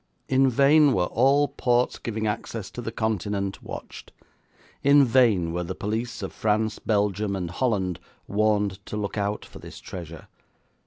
[0.27, 4.11] In vain were all ports giving access to the Continent watched;
[4.83, 9.59] in vain were the police of France, Belgium, and Holland warned to look out for
[9.59, 10.27] this treasure.